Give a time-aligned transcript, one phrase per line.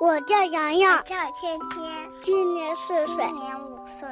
[0.00, 4.08] 我叫洋洋，叫天天，今年四岁，今年五岁。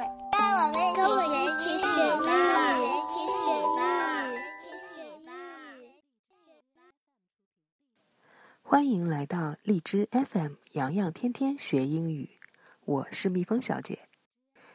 [0.95, 2.29] 跟我们一起学英
[2.77, 3.73] 语，一起学英
[4.29, 5.25] 语，一起学英
[5.81, 5.89] 语。
[8.61, 12.37] 欢迎来到荔枝 FM，洋洋天天学英语。
[12.85, 14.07] 我是蜜蜂小姐。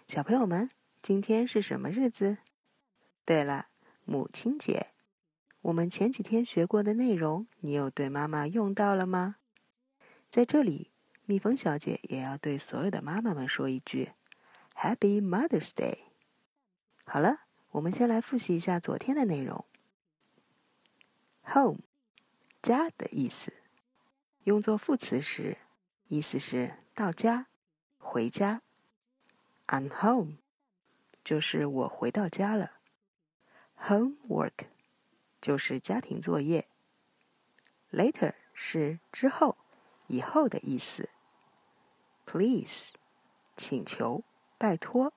[0.08, 0.68] 小朋友们，
[1.00, 2.38] 今天是什么日子？
[3.24, 3.68] 对了，
[4.04, 4.88] 母亲节。
[5.62, 9.36] 我们前几天学过的内容，你有对妈妈用到了吗？
[10.28, 10.90] 在这里。
[11.26, 14.12] 蜜蜂小姐也要对所有的妈妈们说一句
[14.74, 16.00] ：“Happy Mother's Day！”
[17.06, 17.40] 好了，
[17.70, 19.64] 我们先来复习一下昨天的内容。
[21.44, 21.78] Home，
[22.60, 23.54] 家的意思，
[24.42, 25.56] 用作副词时，
[26.08, 27.46] 意思是到家、
[27.98, 28.60] 回家。
[29.66, 30.36] I'm home，
[31.24, 32.72] 就是我回到家了。
[33.78, 34.66] Homework，
[35.40, 36.68] 就是家庭作业。
[37.90, 39.56] Later 是之后、
[40.08, 41.08] 以后的意思。
[42.26, 42.90] Please，
[43.56, 44.24] 请求、
[44.58, 45.12] 拜托。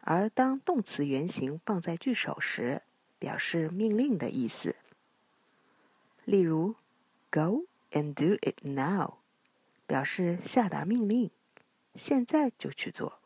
[0.00, 2.82] 而当动词原形放在句首时，
[3.18, 4.76] 表示命令的意思。
[6.24, 6.76] 例如
[7.30, 9.18] ，Go and do it now，
[9.86, 11.30] 表示下达命令，
[11.94, 13.18] 现在就去做。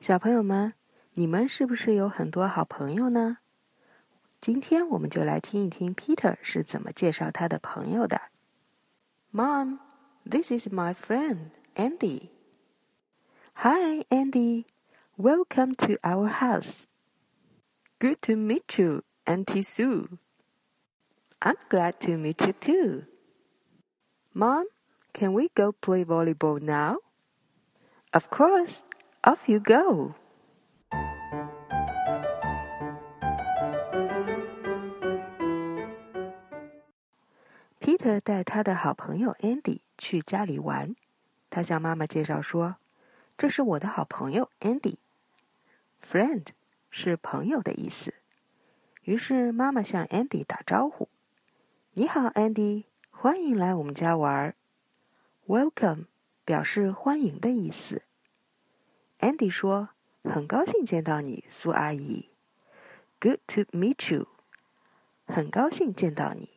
[0.00, 0.74] 小朋友们，
[1.14, 3.38] 你们是不是有很多好朋友呢？
[4.43, 8.21] 今天我们就来听一听 Peter 是怎么介绍他的朋友的。
[9.31, 9.79] Mom,
[10.27, 12.29] this is my friend Andy.
[13.55, 14.65] Hi, Andy.
[15.17, 16.85] Welcome to our house.
[17.99, 20.17] Good to meet you, Auntie Sue.
[21.41, 23.03] I'm glad to meet you too.
[24.33, 24.65] Mom,
[25.13, 26.99] can we go play volleyball now?
[28.13, 28.83] Of course.
[29.23, 30.15] Off you go.
[38.20, 40.94] 带他的好朋友 Andy 去家里玩。
[41.50, 42.76] 他向妈妈介绍说
[43.38, 44.98] ：“这是我的好朋友 Andy。
[46.02, 46.46] ”Friend
[46.90, 48.14] 是朋友的意思。
[49.02, 51.08] 于是妈妈向 Andy 打招呼
[51.94, 54.54] ：“你好，Andy，欢迎来我们家玩。
[55.46, 56.06] ”Welcome
[56.44, 58.02] 表示欢迎的意思。
[59.20, 59.90] Andy 说
[60.24, 62.30] ：“很高兴见到你，苏阿姨。
[63.20, 64.28] ”Good to meet you，
[65.26, 66.50] 很高兴见到你。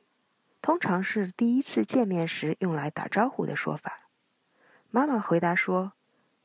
[0.68, 4.10] 通常是第一次见面时用来打招呼的说法。
[4.90, 5.94] 妈妈回答说：“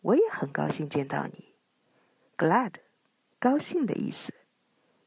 [0.00, 1.56] 我也很高兴见到你。
[2.38, 2.75] ”Glad，
[3.41, 4.32] 高兴的意思，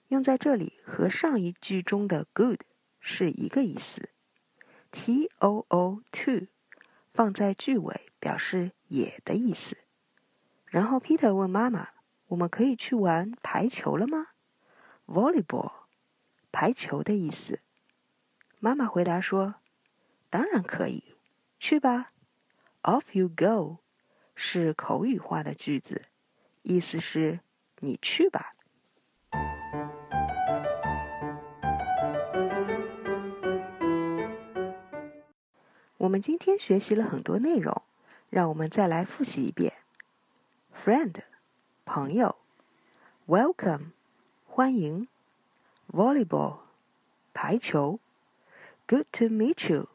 [0.10, 2.64] 用在这里和上一句中的 good
[3.00, 4.10] 是一个意思。
[4.92, 6.48] T O O to
[7.14, 9.78] 放在句尾表示也的意思。
[10.66, 11.88] 然后 Peter 问妈妈
[12.28, 14.28] ：“我们可以去玩排球了吗
[15.08, 15.72] ？”Volleyball，
[16.52, 17.62] 排球的意思。
[18.66, 19.54] 妈妈回答说
[20.32, 21.04] ：“当然可以，
[21.60, 22.10] 去吧。
[22.82, 23.78] ”Off you go，
[24.34, 26.06] 是口语化的句子，
[26.64, 27.42] 意思是
[27.82, 28.56] 你去吧。
[35.98, 37.84] 我们今天学习了很多内容，
[38.32, 39.74] 让我们再来复习一遍
[40.76, 41.18] ：friend，
[41.86, 42.38] 朋友
[43.28, 43.92] ；welcome，
[44.48, 45.08] 欢迎
[45.94, 46.62] ；volleyball，
[47.32, 48.00] 排球。
[48.88, 49.90] Good to meet you，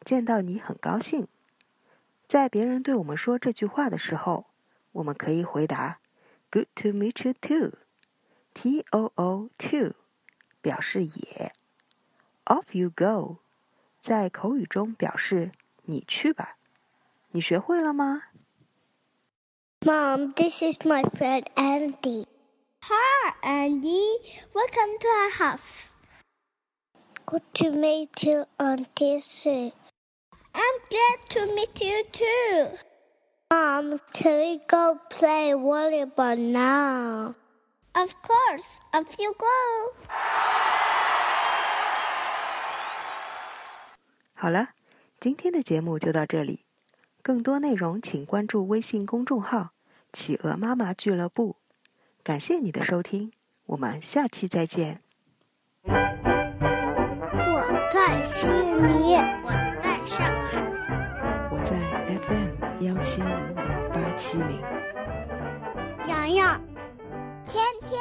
[0.00, 1.28] 见到你很高兴。
[2.26, 4.46] 在别人对我们说这句话的时候，
[4.90, 6.00] 我们可以回答
[6.50, 9.94] Good to meet you too，T O O too，
[10.60, 11.52] 表示也。
[12.46, 13.38] Off you go，
[14.00, 15.52] 在口语中表示
[15.84, 16.56] 你去吧。
[17.30, 18.24] 你学会了吗
[19.82, 22.26] ？Mom, this is my friend Andy.
[22.80, 24.20] Hi, Andy.
[24.52, 25.95] Welcome to our house.
[27.28, 29.72] Good to meet you, Auntie Sue.
[30.54, 32.78] I'm glad to meet you too.
[33.50, 37.34] Mom, can we go play volleyball now?
[37.94, 38.64] Of course.
[38.92, 39.46] Off you go.
[44.34, 44.68] 好了，
[45.18, 46.64] 今天的节目就到这里。
[47.22, 49.70] 更多内容请关注微信公众号
[50.12, 51.56] “企鹅妈妈俱乐部”。
[52.22, 53.32] 感谢你的收听，
[53.66, 55.02] 我们下期再见。
[58.76, 59.50] 悉尼，我
[59.82, 60.60] 在上海，
[61.50, 61.74] 我在
[62.20, 63.58] FM 幺七五五
[63.90, 64.60] 八七零。
[66.06, 66.60] 洋洋，
[67.48, 67.98] 天天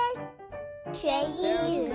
[0.93, 1.93] 学英语。